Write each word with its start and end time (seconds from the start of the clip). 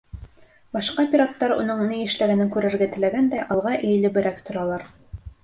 Башҡа 0.77 1.03
пираттар 1.11 1.53
уның 1.55 1.83
ни 1.91 1.99
эшләгәнен 2.05 2.49
күрергә 2.57 2.89
теләгәндәй 2.97 3.45
алға 3.47 3.75
эйелеберәк 3.83 4.43
торалар. 4.51 4.89